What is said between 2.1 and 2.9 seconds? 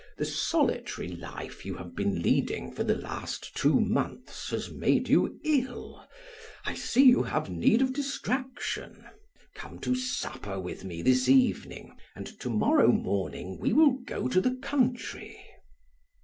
leading for